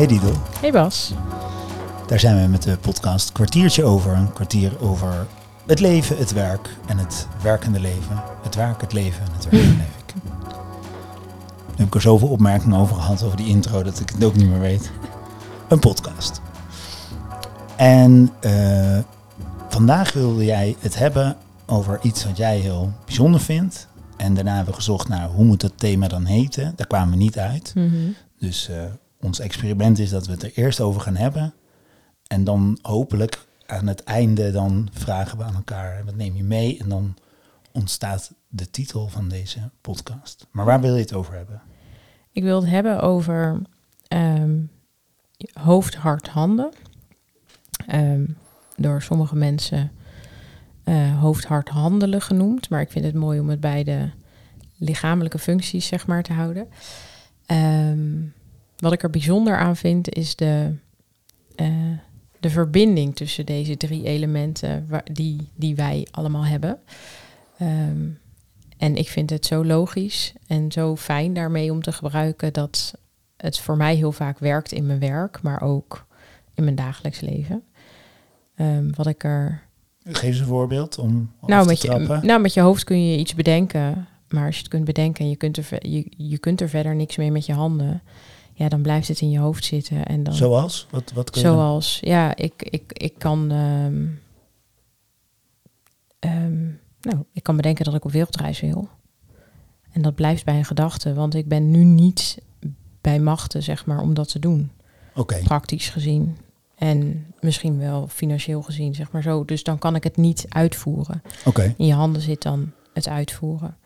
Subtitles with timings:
[0.00, 1.12] Hey Didel, Hey Bas.
[2.06, 4.12] daar zijn we met de podcast Kwartiertje over.
[4.12, 5.26] Een kwartier over
[5.66, 8.22] het leven, het werk en het werkende leven.
[8.42, 10.22] Het werk, het leven en het werkende leven.
[11.66, 14.34] Nu heb ik er zoveel opmerkingen over gehad, over die intro, dat ik het ook
[14.34, 14.90] niet meer weet.
[15.68, 16.40] Een podcast.
[17.76, 18.98] En eh,
[19.68, 21.36] vandaag wilde jij het hebben
[21.66, 23.88] over iets wat jij heel bijzonder vindt.
[24.16, 26.72] En daarna hebben we gezocht naar hoe moet dat thema dan heten.
[26.76, 27.72] Daar kwamen we niet uit.
[28.38, 28.82] Dus eh,
[29.20, 31.54] ons experiment is dat we het er eerst over gaan hebben.
[32.26, 36.78] En dan hopelijk aan het einde dan vragen we aan elkaar, wat neem je mee?
[36.78, 37.16] En dan
[37.72, 40.46] ontstaat de titel van deze podcast.
[40.50, 41.62] Maar waar wil je het over hebben?
[42.32, 43.62] Ik wil het hebben over
[44.08, 44.58] ehm,
[45.52, 46.72] hoofd, hart, handen.
[47.86, 48.26] Ehm,
[48.76, 49.90] door sommige mensen
[50.84, 52.70] eh, hoofd, hart, handelen genoemd.
[52.70, 54.10] Maar ik vind het mooi om het bij de
[54.76, 56.68] lichamelijke functies zeg maar te houden.
[57.46, 58.18] Ehm,
[58.80, 60.74] wat ik er bijzonder aan vind is de,
[61.54, 61.66] eh,
[62.40, 66.78] de verbinding tussen deze drie elementen waar, die, die wij allemaal hebben.
[67.58, 68.08] Ehm,
[68.78, 72.94] en ik vind het zo logisch en zo fijn daarmee om te gebruiken dat
[73.36, 76.06] het voor mij heel vaak werkt in mijn werk, maar ook
[76.54, 77.62] in mijn dagelijks leven.
[78.54, 79.62] Ehm, wat ik er.
[80.02, 83.18] Geef eens een voorbeeld om Nou te met, je, nou, met je hoofd kun je
[83.18, 86.60] iets bedenken, maar als je het kunt bedenken en je kunt er, je, je kunt
[86.60, 88.02] er verder niks mee met je handen,
[88.60, 90.06] ja, dan blijft het in je hoofd zitten.
[90.06, 90.86] En dan, Zoals?
[90.90, 93.50] Wat, wat kun je dan- Zoals, ja, ik, ik, ik kan.
[93.50, 94.06] ehm,
[96.18, 96.62] ehm,
[97.00, 98.88] nou, ik kan bedenken dat ik op wereldreis wil.
[99.92, 102.38] En dat blijft bij een gedachte, want ik ben nu niet
[103.00, 104.70] bij machten, zeg maar, om dat te doen.
[105.14, 106.36] Oké, Praktisch gezien.
[106.74, 109.44] En misschien wel financieel gezien, zeg maar zo.
[109.44, 111.22] Dus dan kan ik het niet uitvoeren.
[111.44, 111.74] oké.
[111.76, 113.76] In je handen zit dan het uitvoeren.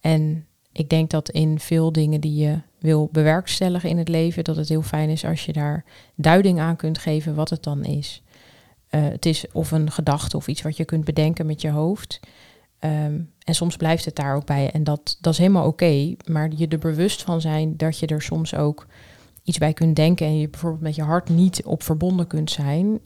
[0.00, 4.56] En ik denk dat in veel dingen die je wil bewerkstelligen in het leven, dat
[4.56, 5.84] het heel fijn is als je daar
[6.14, 8.22] duiding aan kunt geven wat het dan is.
[8.88, 12.20] Eh, het is of een gedachte of iets wat je kunt bedenken met je hoofd.
[12.78, 14.70] Ehm, en soms blijft het daar ook bij.
[14.70, 16.14] En dat, dat is helemaal oké.
[16.24, 18.86] maar je er bewust van zijn dat je er soms ook
[19.42, 20.26] iets bij kunt denken.
[20.26, 23.00] En je bijvoorbeeld met je hart niet op verbonden kunt zijn.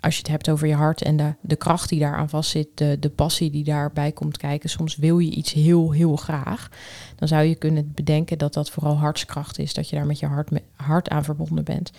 [0.00, 2.96] Als je het hebt over je hart en de, de kracht die daaraan vastzit, de,
[3.00, 4.70] de passie die daarbij komt kijken.
[4.70, 6.68] Soms wil je iets heel, heel graag.
[7.16, 9.74] Dan zou je kunnen bedenken dat dat vooral hartskracht is.
[9.74, 11.90] Dat je daar met je hart, hart aan verbonden bent.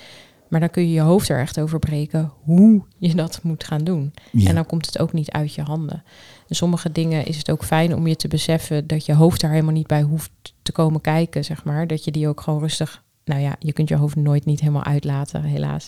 [0.47, 3.83] Maar dan kun je je hoofd er echt over breken hoe je dat moet gaan
[3.83, 4.13] doen.
[4.31, 4.49] Ja.
[4.49, 6.03] En dan komt het ook niet uit je handen.
[6.47, 9.51] En sommige dingen is het ook fijn om je te beseffen dat je hoofd daar
[9.51, 11.87] helemaal niet bij hoeft te komen kijken, zeg maar.
[11.87, 13.03] Dat je die ook gewoon rustig.
[13.25, 15.87] Nou ja, je kunt je hoofd nooit niet helemaal uitlaten, helaas.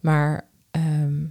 [0.00, 0.48] Maar.
[0.70, 1.24] Ehm,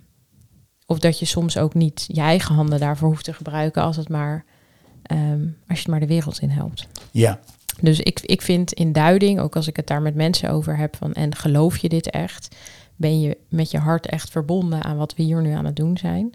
[0.85, 4.09] of dat je soms ook niet je eigen handen daarvoor hoeft te gebruiken als het
[4.09, 4.45] maar.
[5.03, 6.87] ehm, als je het maar de wereld in helpt.
[7.11, 7.39] ja,
[7.81, 10.95] Dus ik, ik vind in duiding, ook als ik het daar met mensen over heb,
[10.95, 12.55] van en geloof je dit echt?
[12.95, 15.97] Ben je met je hart echt verbonden aan wat we hier nu aan het doen
[15.97, 16.33] zijn?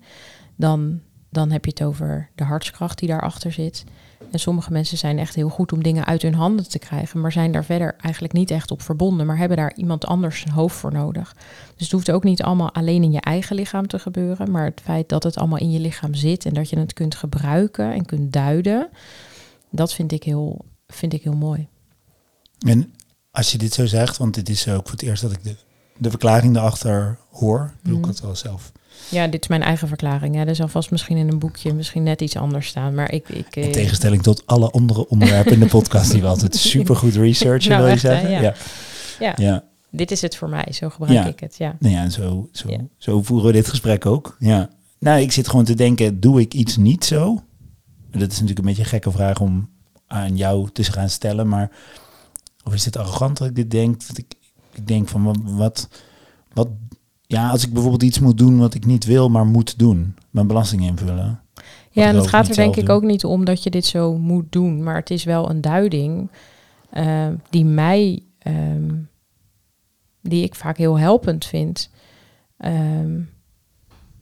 [0.57, 1.01] Dan,
[1.31, 3.85] dan heb je het over de hartskracht die daarachter zit.
[4.31, 7.33] En sommige mensen zijn echt heel goed om dingen uit hun handen te krijgen, maar
[7.33, 10.77] zijn daar verder eigenlijk niet echt op verbonden, maar hebben daar iemand anders zijn hoofd
[10.77, 11.35] voor nodig.
[11.77, 14.81] Dus het hoeft ook niet allemaal alleen in je eigen lichaam te gebeuren, maar het
[14.85, 18.05] feit dat het allemaal in je lichaam zit en dat je het kunt gebruiken en
[18.07, 18.89] kunt duiden,
[19.71, 21.69] dat vind ik heel, vind ik heel mooi.
[22.67, 22.95] En
[23.31, 25.57] als je dit zo zegt, want dit is ook voor het eerst dat ik de,
[25.99, 27.73] de verklaring erachter hoor.
[27.83, 28.11] Bedoel, ik Mhm.
[28.13, 28.73] had wel zelf.
[29.09, 30.35] Ja, dit is mijn eigen verklaring.
[30.35, 32.95] Ja, er zal vast misschien in een boekje misschien net iets anders staan.
[32.95, 33.29] Maar ik...
[33.29, 36.97] ik In eh, tegenstelling tot alle andere onderwerpen in de podcast die we altijd super
[36.97, 38.11] goed researchen, Nou, wil je echt, hè?
[38.11, 38.31] zeggen?
[38.31, 38.41] Ja.
[38.41, 38.55] ja.
[39.19, 39.33] Ja.
[39.37, 39.65] ja.
[39.91, 40.67] Dit is het voor mij.
[40.73, 41.27] Zo gebruik Ja.
[41.27, 41.77] ik het, ja.
[41.79, 42.69] Nou ja, en zo, zo,
[42.99, 44.37] zo voeren we dit gesprek ook.
[44.39, 44.71] Ja.
[44.99, 47.43] Nou, ik zit gewoon te denken, doe ik iets niet zo?
[48.11, 49.69] Dat is natuurlijk een beetje een gekke vraag om
[50.07, 51.71] aan jou te gaan stellen, maar
[52.65, 54.07] of is het arrogant dat ik dit denk?
[54.09, 54.35] Dat ik,
[54.73, 55.89] ik denk van wat,
[56.55, 56.69] wat,
[57.27, 60.47] ja, als ik bijvoorbeeld iets moet doen wat ik niet wil, maar moet doen, mijn
[60.47, 61.41] belasting invullen.
[61.91, 64.53] Ja, en het gaat er denk ik ook niet om dat je dit zo moet
[64.53, 64.83] doen.
[64.83, 66.31] Maar het is wel een duiding
[66.91, 68.23] eh, die mij...
[68.39, 68.95] ehm,
[70.21, 71.91] die ik vaak heel helpend vind.
[72.57, 73.21] Ehm,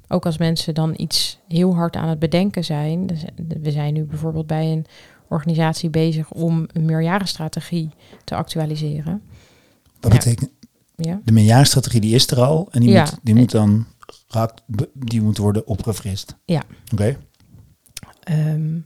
[0.08, 3.06] ook als mensen dan iets heel hard aan het bedenken zijn.
[3.06, 3.24] Dus,
[3.62, 4.86] We zijn nu bijvoorbeeld bij een
[5.28, 7.90] organisatie bezig om een meerjarenstrategie
[8.24, 9.22] te actualiseren.
[10.00, 10.18] Wat Ja.
[10.18, 10.50] betekent,
[11.04, 11.20] Ja.
[11.24, 13.00] de meerjarenstrategie die is er al en die, Ja.
[13.00, 13.86] moet, die moet dan
[14.94, 16.34] die moet worden opgefrist.
[16.44, 16.62] Ja.
[16.92, 17.16] Oké.
[18.22, 18.78] Ehm,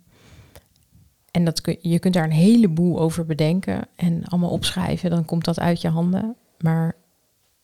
[1.31, 5.11] en dat kun, je kunt daar een heleboel over bedenken en allemaal opschrijven.
[5.11, 6.37] Dan komt dat uit je handen.
[6.59, 6.97] Maar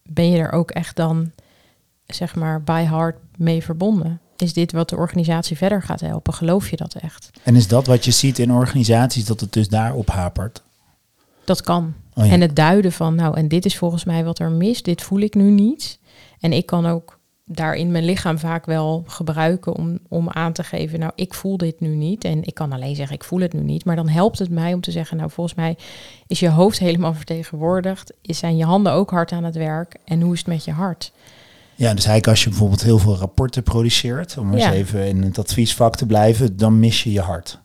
[0.03, 1.31] ben je er ook echt dan,
[2.07, 4.21] zeg maar, by heart mee verbonden?
[4.37, 6.35] Is dit wat de organisatie verder gaat helpen?
[6.35, 7.31] Geloof je dat echt?
[7.43, 10.63] En is dat wat je ziet in organisaties, dat het dus daarop hapert?
[11.45, 11.95] Dat kan.
[12.15, 12.33] Oh, ja.
[12.33, 15.21] En het duiden van, nou, en dit is volgens mij wat er mis, dit voel
[15.21, 15.99] ik nu niet.
[16.41, 20.99] En ik kan ook daarin mijn lichaam vaak wel gebruiken om, om aan te geven,
[20.99, 22.25] nou, ik voel dit nu niet.
[22.25, 23.85] En ik kan alleen zeggen, ik voel het nu niet.
[23.85, 25.77] Maar dan helpt het mij om te zeggen, nou, volgens mij
[26.27, 28.13] is je hoofd helemaal vertegenwoordigd.
[28.23, 29.97] Zijn je handen ook hard aan het werk?
[30.05, 31.13] En hoe is het met je hart?
[31.75, 35.39] Ja, dus eigenlijk als je bijvoorbeeld heel veel rapporten produceert, om eens even in het
[35.39, 37.61] adviesvak te blijven, dan mis je je hart.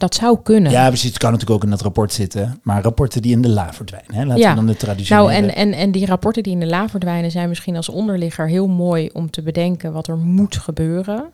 [0.00, 0.72] Dat zou kunnen.
[0.72, 1.08] Ja, precies.
[1.08, 4.14] Het kan natuurlijk ook in dat rapport zitten, maar rapporten die in de la verdwijnen.
[4.14, 4.24] Hè?
[4.24, 4.48] Laten Ja.
[4.50, 5.28] we dan de traditionele...
[5.30, 8.48] Nou, en, en, en die rapporten die in de la verdwijnen zijn misschien als onderligger
[8.48, 11.30] heel mooi om te bedenken wat er moet gebeuren.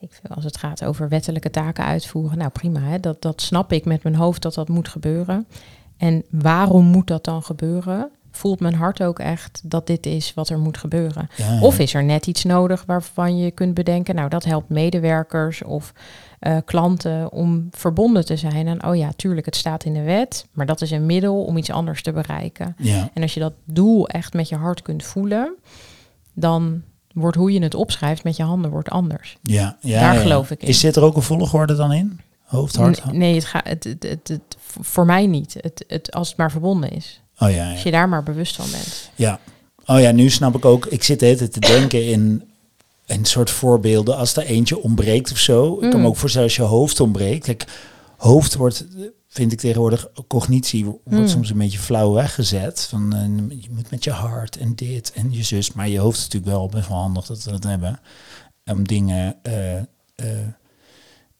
[0.00, 3.72] Ik vind als het gaat over wettelijke taken uitvoeren, nou prima, hè, dat, dat snap
[3.72, 5.46] ik met mijn hoofd dat dat moet gebeuren.
[5.96, 8.10] En waarom moet dat dan gebeuren?
[8.30, 11.28] Voelt mijn hart ook echt dat dit is wat er moet gebeuren?
[11.36, 11.60] Ja, ja.
[11.60, 15.92] Of is er net iets nodig waarvan je kunt bedenken, nou dat helpt medewerkers of
[16.42, 18.66] eh, klanten om verbonden te zijn.
[18.66, 21.56] En oh ja, tuurlijk, het staat in de wet, maar dat is een middel om
[21.56, 22.74] iets anders te bereiken.
[22.78, 25.54] Ja, En als je dat doel echt met je hart kunt voelen,
[26.32, 26.82] dan
[27.14, 29.36] wordt hoe je het opschrijft met je handen wordt anders.
[29.42, 30.00] ja, ja.
[30.00, 30.20] Daar ja.
[30.20, 30.68] geloof ik in.
[30.68, 32.20] Is dit er ook een volgorde dan in?
[32.42, 33.12] Hoofd, hart?
[33.12, 35.56] Nee, het gaat, het, het, het, het- voor mij niet.
[35.60, 37.20] Het, het, als het maar verbonden is.
[37.38, 37.70] Oh ja, ja.
[37.70, 39.10] Als je daar maar bewust van bent.
[39.14, 39.38] Ja.
[39.86, 40.86] Oh ja, nu snap ik ook.
[40.86, 42.42] Ik zit de hele tijd te denken in
[43.18, 44.16] een soort voorbeelden.
[44.16, 45.74] Als er eentje ontbreekt of zo.
[45.74, 46.00] Ik kan Mm.
[46.00, 47.44] me ook voorstellen als je hoofd ontbreekt.
[47.44, 47.64] Kijk,
[48.16, 48.86] hoofd wordt,
[49.28, 51.28] vind ik tegenwoordig, cognitie wordt Mm.
[51.28, 52.86] soms een beetje flauw weggezet.
[52.90, 55.72] Van eh, je moet met je hart en dit en je zus.
[55.72, 58.00] Maar je hoofd is natuurlijk wel best wel handig dat we dat hebben.
[58.64, 59.78] Om dingen eh,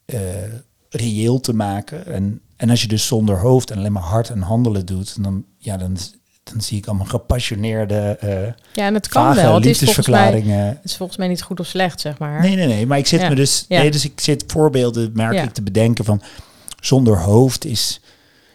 [0.04, 0.52] eh,
[0.88, 2.06] reëel te maken.
[2.06, 5.44] En, en als je dus zonder hoofd en alleen maar hart en handelen doet, dan,
[5.58, 5.96] ja, dan,
[6.42, 8.30] dan zie ik allemaal gepassioneerde, eh
[8.74, 9.54] Ja, en het kan vage wel.
[9.54, 10.66] Het is, volgens mij, liefdesverklaringen.
[10.66, 12.40] het is volgens mij niet goed of slecht, zeg maar.
[12.40, 12.86] Nee, nee, nee.
[12.86, 13.28] Maar ik zit Ja.
[13.28, 13.80] me dus, Ja.
[13.80, 15.42] nee, dus ik zit voorbeelden, merk Ja.
[15.42, 16.22] ik, te bedenken van
[16.80, 18.00] zonder hoofd is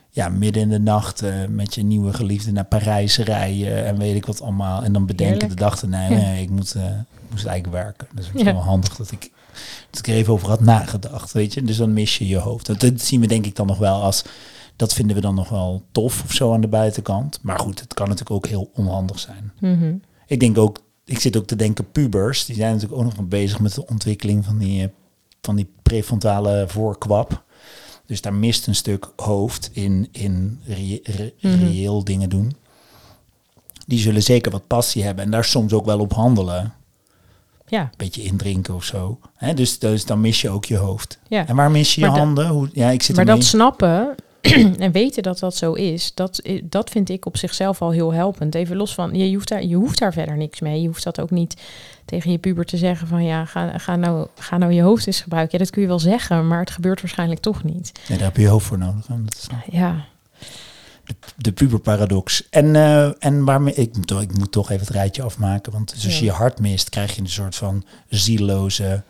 [0.10, 4.16] ja, midden in de nacht eh, met je nieuwe geliefde naar Parijs rijden en weet
[4.16, 4.84] ik wat allemaal.
[4.84, 6.10] En dan bedenken de dag erna, Ja.
[6.10, 8.08] nee, ik moet, eh, ik moest eigenlijk werken.
[8.16, 9.32] Dus het is wel handig dat ik,
[9.90, 11.64] dat ik er even over had nagedacht, weet je.
[11.64, 12.66] Dus dan mis je je hoofd.
[12.66, 14.24] Dat, dat zien we denk ik dan nog wel als,
[14.78, 17.40] dat vinden we dan nog wel tof of zo aan de buitenkant.
[17.42, 19.52] Maar goed, het kan natuurlijk ook heel onhandig zijn.
[19.60, 19.96] Mhm.
[20.28, 23.60] Ik denk ook, ik zit ook te denken, pubers, die zijn natuurlijk ook nog bezig
[23.60, 24.90] met de ontwikkeling van die, eh,
[25.42, 27.44] van die prefrontale voorkwap.
[28.06, 31.64] Dus daar mist een stuk hoofd in, in re- Mhm.
[31.64, 32.56] reëel dingen doen.
[33.88, 36.74] Die zullen zeker wat passie hebben en daar soms ook wel op handelen.
[37.68, 39.20] Ja, Een beetje indrinken of zo.
[39.56, 41.20] Dus, dus dan mis je ook je hoofd.
[41.28, 41.48] ja.
[41.48, 42.48] En waar mis je je Maar handen?
[42.48, 44.16] Hoe, ja, ik zit Maar dat snappen
[44.80, 48.14] en weten dat dat zo is, dat, i- dat vind ik op zichzelf al heel
[48.14, 48.56] helpend.
[48.56, 50.82] Even los van, je hoeft, daar, je hoeft daar verder niks mee.
[50.82, 51.62] Je hoeft dat ook niet
[52.06, 55.22] tegen je puber te zeggen van ja, ga, ga, nou, ga nou je hoofd eens
[55.22, 55.58] gebruiken.
[55.58, 57.92] Ja, dat kun je wel zeggen, maar het gebeurt waarschijnlijk toch niet.
[58.10, 59.06] Nee, daar heb je hoofd voor nodig.
[59.38, 60.06] is Ja,
[61.06, 62.48] de, de puberparadox.
[62.50, 65.72] En, eh, en waarmee, ik, moet, toch- ik moet toch even het rijtje afmaken.
[65.72, 66.32] Want dus als je Ja.
[66.32, 69.04] je hart mist, krijg je een soort van zieloze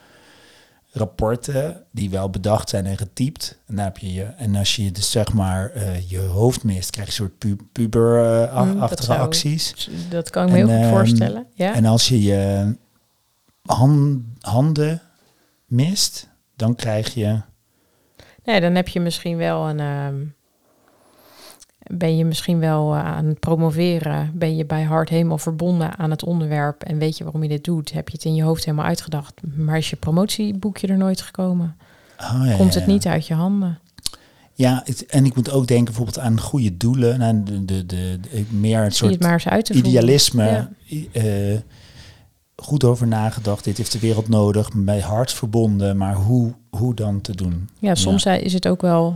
[0.97, 3.59] rapporten die wel bedacht zijn en getypt.
[3.67, 6.89] En, daar heb je je, en als je dus zeg maar eh, je hoofd mist,
[6.89, 9.89] krijg je een soort pu Mm, puberachtige zou- acties.
[10.09, 11.47] dat kan ik me heel goed ehm, voorstellen.
[11.53, 11.73] Ja?
[11.73, 12.73] En als je je
[13.65, 15.01] han- handen
[15.65, 17.41] mist, dan krijg je...
[18.43, 19.79] Nee, dan heb je misschien wel een.
[19.79, 20.15] ehm,
[21.92, 24.32] ben je misschien wel eh, aan het promoveren?
[24.34, 26.84] Ben je bij hart helemaal verbonden aan het onderwerp?
[26.84, 27.91] En weet je waarom je dit doet?
[27.94, 29.34] Heb je het in je hoofd helemaal uitgedacht?
[29.56, 31.75] Maar is je promotieboekje er nooit gekomen?
[32.20, 32.91] Oh, ja, Komt het ja.
[32.91, 33.79] niet uit je handen?
[34.53, 37.22] Ja, het- en ik moet ook denken bijvoorbeeld aan goede doelen.
[37.24, 39.91] Aan de, de, de, de- meer een soort het maar eens uit te voeren.
[39.91, 40.70] idealisme.
[41.13, 41.58] Eh,
[42.56, 43.63] goed over nagedacht.
[43.63, 44.70] Dit heeft de wereld nodig.
[44.75, 45.98] Bij hart verbonden.
[45.98, 47.70] Maar hoe, hoe dan te doen?
[47.79, 49.15] Ja, soms is het ook wel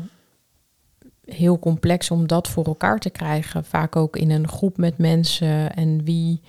[1.33, 3.65] heel complex om dat voor elkaar te krijgen.
[3.65, 5.73] Vaak ook in een groep met mensen.
[5.73, 6.41] En wie,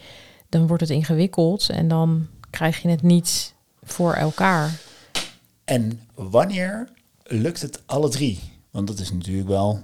[0.48, 1.68] dan wordt het ingewikkeld.
[1.70, 4.80] En dan krijg je het niet voor elkaar.
[5.64, 6.88] En wanneer
[7.24, 8.40] lukt het alle drie?
[8.70, 9.80] Want dat is natuurlijk wel...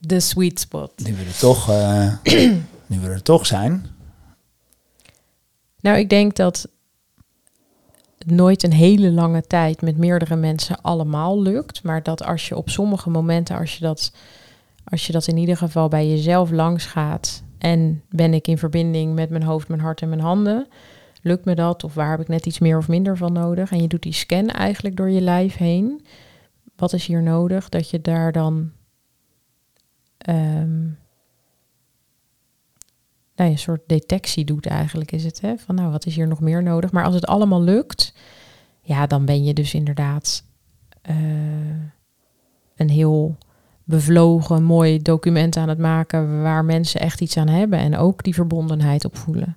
[0.00, 0.92] De sweet spot.
[0.96, 1.68] Nu we er toch,
[2.90, 3.86] nu we er toch zijn.
[5.80, 6.68] Nou, ik denk dat
[8.26, 11.82] nooit een hele lange tijd met meerdere mensen allemaal lukt.
[11.82, 14.12] Maar dat als je op sommige momenten, als je dat,
[14.84, 17.42] als je dat in ieder geval bij jezelf langs gaat.
[17.58, 20.68] En ben ik in verbinding met mijn hoofd, mijn hart en mijn handen.
[21.22, 21.84] Lukt me dat?
[21.84, 23.70] Of waar heb ik net iets meer of minder van nodig?
[23.70, 26.04] En je doet die scan eigenlijk door je lijf heen.
[26.76, 27.68] Wat is hier nodig?
[27.68, 28.70] Dat je daar dan
[30.18, 30.82] ehm,
[33.34, 35.40] nou, een soort detectie doet eigenlijk, is het.
[35.40, 35.58] Hè?
[35.58, 36.92] Van nou, wat is hier nog meer nodig?
[36.92, 38.14] Maar als het allemaal lukt,
[38.82, 40.44] ja, dan ben je dus inderdaad
[41.02, 41.16] eh,
[42.76, 43.36] een heel
[43.90, 48.34] bevlogen, mooi document aan het maken waar mensen echt iets aan hebben en ook die
[48.34, 49.56] verbondenheid op voelen.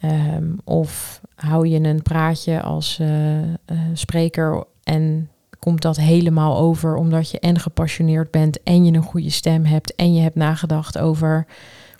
[0.00, 3.48] Ehm, of hou je een praatje als eh, eh,
[3.92, 5.28] spreker en
[5.58, 9.94] komt dat helemaal over omdat je en gepassioneerd bent en je een goede stem hebt
[9.94, 11.46] en je hebt nagedacht over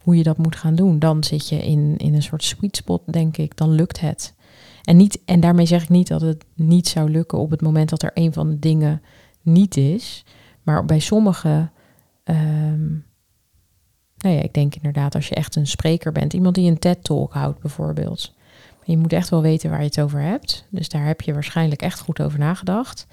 [0.02, 0.99] hoe je dat moet gaan doen.
[0.99, 3.56] Dan zit je in, in een soort sweet spot, denk ik.
[3.56, 4.35] Dan lukt het.
[4.82, 7.88] En, niet, en daarmee zeg ik niet dat het niet zou lukken op het moment
[7.88, 9.02] dat er een van de dingen
[9.42, 10.25] niet is.
[10.70, 11.70] Maar bij sommige.
[12.24, 13.04] Um,
[14.16, 17.32] nou ja, ik denk inderdaad, als je echt een spreker bent, iemand die een TED-talk
[17.32, 18.34] houdt bijvoorbeeld.
[18.84, 20.66] je moet echt wel weten waar je het over hebt.
[20.70, 23.06] Dus daar heb je waarschijnlijk echt goed over nagedacht.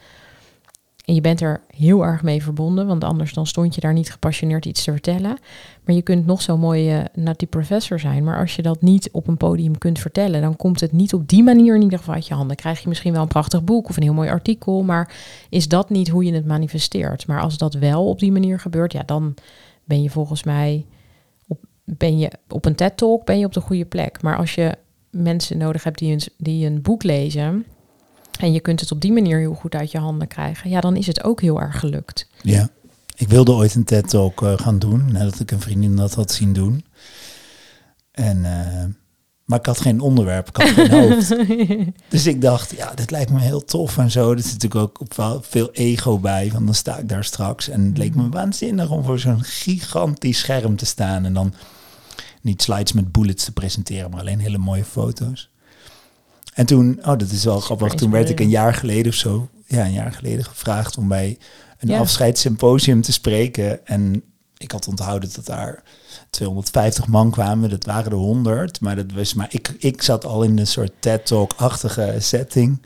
[1.07, 4.11] En je bent er heel erg mee verbonden, want anders dan stond je daar niet
[4.11, 5.37] gepassioneerd iets te vertellen.
[5.83, 9.09] Maar je kunt nog zo mooi uh, nutty professor zijn, maar als je dat niet
[9.11, 12.13] op een podium kunt vertellen, dan komt het niet op die manier in ieder geval
[12.13, 12.55] uit je handen.
[12.55, 15.15] Krijg je misschien wel een prachtig boek of een heel mooi artikel, maar
[15.49, 17.27] is dat niet hoe je het manifesteert?
[17.27, 19.33] Maar als dat wel op die manier gebeurt, ja, dan
[19.83, 20.85] ben je volgens mij
[21.47, 24.21] op, ben je op een TED-talk ben je op de goede plek.
[24.21, 24.75] Maar als je
[25.09, 27.65] mensen nodig hebt die een, die een boek lezen
[28.37, 30.95] en je kunt het op die manier heel goed uit je handen krijgen, ja, dan
[30.95, 32.27] is het ook heel erg gelukt.
[32.41, 32.69] Ja,
[33.15, 36.31] ik wilde ooit een TED Talk uh, gaan doen, nadat ik een vriendin dat had
[36.31, 36.85] zien doen.
[38.11, 38.83] En, uh,
[39.45, 41.35] maar ik had geen onderwerp, ik had geen hoofd.
[42.09, 44.31] dus ik dacht, ja, dit lijkt me heel tof en zo.
[44.31, 47.69] Er zit natuurlijk ook veel ego bij, want dan sta ik daar straks.
[47.69, 48.31] En het leek me mm.
[48.31, 51.25] waanzinnig om voor zo'n gigantisch scherm te staan.
[51.25, 51.53] En dan
[52.41, 55.49] niet slides met bullets te presenteren, maar alleen hele mooie foto's.
[56.57, 59.49] En toen, oh, dat is wel grappig, toen werd ik een jaar geleden of zo,
[59.65, 61.37] ja, een jaar geleden gevraagd om bij
[61.79, 61.99] een ja.
[61.99, 63.85] afscheidssymposium te spreken.
[63.85, 64.23] En
[64.57, 65.83] ik had onthouden dat daar
[66.29, 68.81] 250 man kwamen, dat waren er 100.
[68.81, 72.85] Maar dat was maar ik, ik zat al in een soort TED-talk-achtige setting.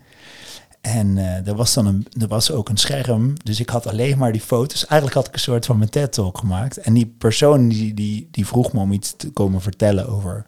[0.81, 4.17] En uh, er was dan een, er was ook een scherm, dus ik had alleen
[4.17, 4.85] maar die foto's.
[4.85, 6.77] Eigenlijk had ik een soort van mijn TED-talk gemaakt.
[6.77, 10.45] En die persoon die, die, die vroeg me om iets te komen vertellen over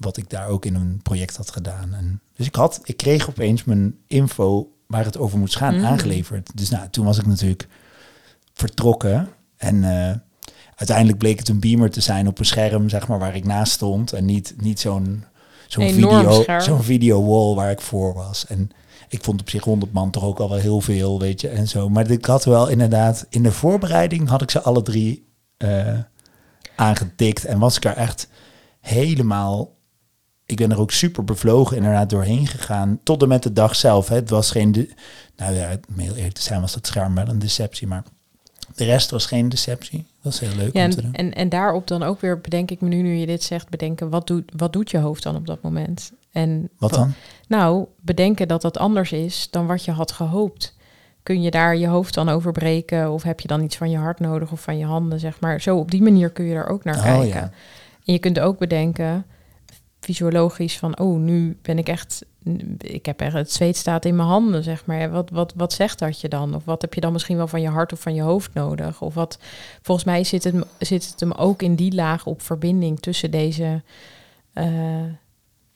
[0.00, 1.94] wat ik daar ook in een project had gedaan.
[1.94, 5.84] En dus ik, had, ik kreeg opeens mijn info waar het over moest gaan mm.
[5.84, 6.50] aangeleverd.
[6.54, 7.68] Dus nou, toen was ik natuurlijk
[8.52, 9.28] vertrokken.
[9.56, 10.12] En uh,
[10.74, 13.72] uiteindelijk bleek het een beamer te zijn op een scherm, zeg maar, waar ik naast
[13.72, 14.12] stond.
[14.12, 15.24] En niet, niet zo'n
[15.66, 18.46] zo'n video, zo'n video wall waar ik voor was.
[18.46, 18.70] En
[19.08, 21.68] ik vond op zich 100 man toch ook al wel heel veel, weet je, en
[21.68, 21.88] zo.
[21.88, 25.28] Maar ik had wel inderdaad, in de voorbereiding had ik ze alle drie
[25.58, 25.98] uh,
[26.76, 27.44] aangetikt.
[27.44, 28.28] En was ik er echt
[28.80, 29.78] helemaal
[30.50, 33.00] ik ben er ook super bevlogen inderdaad doorheen gegaan.
[33.02, 34.08] Tot en met de dag zelf.
[34.08, 34.14] Hè.
[34.14, 34.72] Het was geen...
[34.72, 34.90] De,
[35.36, 37.86] nou ja, heel eerlijk te zijn was dat scherm wel een deceptie.
[37.86, 38.02] Maar
[38.74, 40.06] de rest was geen deceptie.
[40.22, 41.14] Dat is heel leuk ja, om te doen.
[41.14, 44.10] En, en daarop dan ook weer bedenk ik me nu, nu je dit zegt, bedenken
[44.10, 46.12] wat doet, wat doet je hoofd dan op dat moment?
[46.32, 47.12] En wat dan?
[47.48, 50.76] Nou, bedenken dat dat anders is dan wat je had gehoopt.
[51.22, 53.12] Kun je daar je hoofd dan over breken?
[53.12, 55.60] Of heb je dan iets van je hart nodig of van je handen, zeg maar?
[55.60, 57.40] Zo op die manier kun je daar ook naar oh, kijken.
[57.40, 57.50] Ja.
[58.04, 59.26] En je kunt ook bedenken,
[60.00, 62.24] fysiologisch van, oh, nu ben ik echt,
[62.78, 65.10] ik heb er, het zweet staat in mijn handen, zeg maar.
[65.10, 66.54] Wat, wat, wat zegt dat je dan?
[66.54, 69.00] Of wat heb je dan misschien wel van je hart of van je hoofd nodig?
[69.00, 69.38] Of wat,
[69.82, 73.82] volgens mij zit het, zit het hem ook in die laag op verbinding tussen deze,
[74.54, 74.64] uh,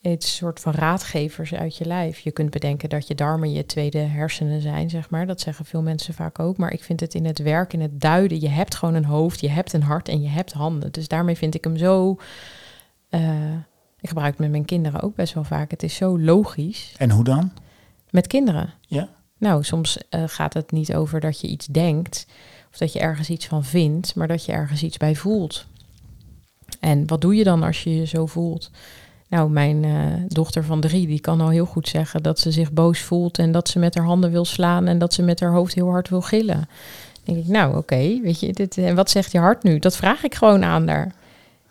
[0.01, 2.19] het soort van raadgevers uit je lijf.
[2.19, 5.27] Je kunt bedenken dat je darmen je tweede hersenen zijn, zeg maar.
[5.27, 6.57] Dat zeggen veel mensen vaak ook.
[6.57, 9.41] Maar ik vind het in het werk, in het duiden, je hebt gewoon een hoofd,
[9.41, 10.93] je hebt een hart en je hebt handen.
[10.93, 12.17] Dus daarmee vind ik hem zo...
[13.11, 13.21] Uh,
[14.05, 15.71] ik gebruik het met mijn kinderen ook best wel vaak.
[15.71, 16.95] Het is zo logisch.
[16.99, 17.53] En hoe dan?
[18.11, 18.73] Met kinderen.
[18.81, 19.09] Ja.
[19.39, 22.27] Nou, soms uh, gaat het niet over dat je iets denkt
[22.71, 25.67] of dat je ergens iets van vindt, maar dat je ergens iets bij voelt.
[26.81, 28.71] En wat doe je dan als je je zo voelt?
[29.29, 32.73] Nou, mijn uh, dochter van drie, die kan al heel goed zeggen dat ze zich
[32.73, 35.53] boos voelt en dat ze met haar handen wil slaan en dat ze met haar
[35.53, 36.69] hoofd heel hard wil gillen.
[37.23, 39.79] Dan denk ik, nou oké, weet je, dit, en wat zegt je hart nu?
[39.79, 41.15] Dat vraag ik gewoon aan haar.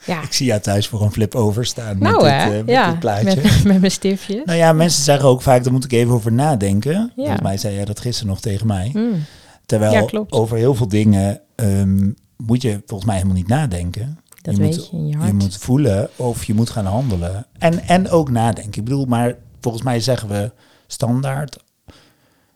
[0.06, 0.22] Ja.
[0.22, 3.00] Ik zie jou thuis voor een flip-over staan nou, met, dit, uh, met ja, dit
[3.00, 3.42] plaatje.
[3.42, 4.42] Met, met mijn stiftje.
[4.46, 6.94] Nou ja, mensen zeggen ook vaak, daar moet ik even over nadenken.
[6.94, 7.12] Ja.
[7.16, 8.90] Volgens mij zei jij dat gisteren nog tegen mij.
[8.94, 9.26] Mm.
[9.66, 14.20] Terwijl ja, over heel veel dingen um, moet je volgens mij helemaal niet nadenken.
[14.42, 15.28] Dat je weet moet, je in je hart.
[15.28, 17.46] Je moet voelen of je moet gaan handelen.
[17.58, 18.80] En, en ook nadenken.
[18.80, 20.52] Ik bedoel, maar volgens mij zeggen we
[20.88, 21.58] standaard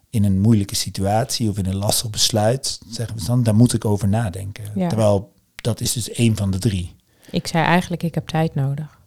[0.10, 3.86] in een moeilijke situatie of in een lastig besluit, zeggen we dan, daar moet ik
[3.86, 4.64] over nadenken.
[4.88, 6.96] Terwijl dat is dus één van de drie.
[7.32, 9.00] Ik zei eigenlijk, ik heb tijd nodig.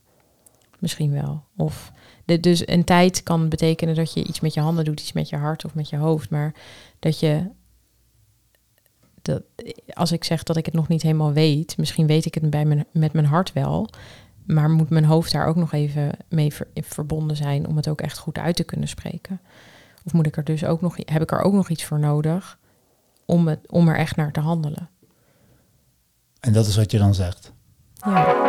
[0.79, 1.45] Misschien wel.
[1.57, 1.93] Of
[2.41, 5.37] dus een tijd kan betekenen dat je iets met je handen doet, iets met je
[5.37, 6.31] hart of met je hoofd.
[6.31, 6.55] Maar
[6.99, 7.51] dat je,
[9.23, 9.43] dat,
[9.93, 12.65] als ik zeg dat ik het nog niet helemaal weet, misschien weet ik het bij
[12.65, 13.89] mijn, met mijn hart wel.
[14.47, 18.19] Maar moet mijn hoofd daar ook nog even mee verbonden zijn om het ook echt
[18.19, 19.41] goed uit te kunnen spreken?
[20.05, 22.59] Of moet ik er dus ook nog, heb ik er ook nog iets voor nodig
[23.25, 24.89] om, het, om er echt naar te handelen.
[26.41, 27.53] En dat is wat je dan zegt.
[28.05, 28.49] Ja.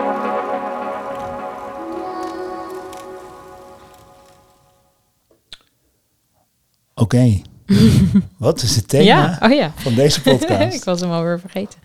[6.96, 7.42] Oké.
[8.38, 9.72] wat is het thema Ja, oh ja.
[9.76, 10.76] van deze podcast?
[10.76, 11.80] ik was hem alweer vergeten.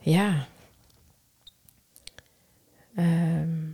[0.00, 0.46] Ja.
[2.96, 3.70] Ehm,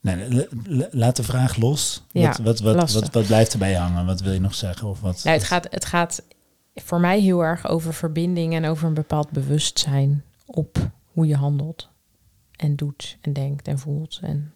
[0.00, 0.46] Nee,
[0.90, 2.04] laat de vraag los.
[2.10, 4.06] Ja, wat, wat, wat, wat, wat blijft erbij hangen?
[4.06, 4.88] Wat wil je nog zeggen?
[4.88, 6.22] Of wat, nou, het, gaat, het gaat
[6.74, 11.88] voor mij heel erg over verbinding en over een bepaald bewustzijn op hoe je handelt.
[12.56, 14.18] En doet en denkt en voelt.
[14.22, 14.52] En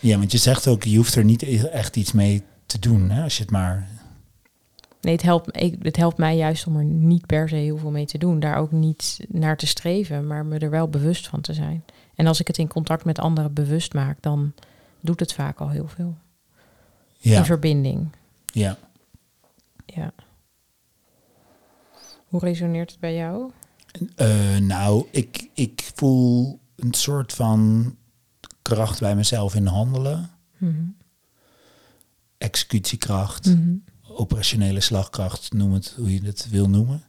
[0.00, 3.10] Ja, want je zegt ook, je hoeft er niet e- echt iets mee te doen.
[3.10, 3.22] Hè?
[3.22, 3.88] Als je het maar...
[5.00, 7.90] nee, het helpt, ik, het helpt mij juist om er niet per se heel veel
[7.90, 8.40] mee te doen.
[8.40, 11.84] Daar ook niet naar te streven, maar me er wel bewust van te zijn.
[12.14, 14.52] En als ik het in contact met anderen bewust maak, dan
[15.00, 16.16] doet het vaak al heel veel.
[17.18, 18.08] Ja, In verbinding.
[18.52, 18.76] ja.
[19.86, 20.12] Ja.
[22.26, 23.50] Hoe resoneert het bij jou?
[24.16, 27.94] Eh, nou, ik, ik voel een soort van
[28.62, 30.30] kracht bij mezelf in handelen.
[30.58, 30.82] Mhm.
[32.38, 33.74] Executiekracht, Mhm.
[34.08, 37.02] operationele slagkracht, noem het hoe je het wil noemen.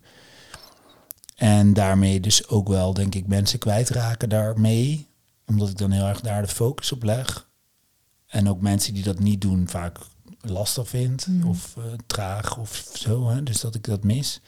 [1.36, 5.08] En daarmee dus ook wel, denk ik, mensen kwijtraken daarmee.
[5.46, 7.50] Omdat ik dan heel erg daar de focus op leg.
[8.28, 9.98] En ook mensen die dat niet doen vaak
[10.42, 11.28] lastig vind.
[11.28, 11.48] Mhm.
[11.48, 13.30] Of eh, traag of zo.
[13.30, 13.44] Hè?
[13.44, 14.42] Dus dat ik dat mis.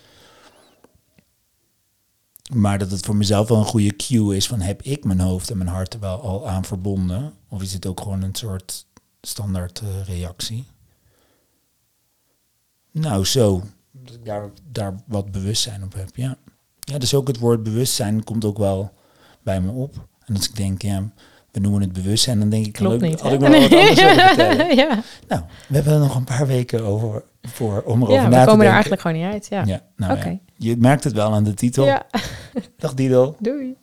[2.52, 5.50] Maar dat het voor mezelf wel een goede cue is van heb ik mijn hoofd
[5.50, 7.34] en mijn hart er wel al aan verbonden?
[7.50, 8.86] Of is het ook gewoon een soort
[9.22, 10.68] standaard eh, reactie?
[12.92, 13.64] Nou, zo.
[13.92, 16.38] Dat ik daar, daar wat bewustzijn op heb, ja.
[16.80, 18.94] Ja, dus ook het woord bewustzijn komt ook wel
[19.42, 20.08] bij me op.
[20.26, 21.12] En als ik denk, ja,
[21.52, 23.20] we noemen het bewustzijn, dan denk ik, Klopt leuk, niet.
[23.20, 24.76] had ik nog wat anders willen vertellen.
[24.76, 28.30] ja, Nou, we hebben er nog een paar weken over voor, om erover ja na
[28.30, 28.72] we te komen er denken.
[28.72, 29.48] eigenlijk gewoon niet uit.
[29.50, 30.38] Ja, Ja, nou ja.
[30.58, 31.86] Je merkt het wel aan de titel.
[31.86, 32.04] ja.
[32.78, 33.36] Dag Dido.
[33.40, 33.76] doei.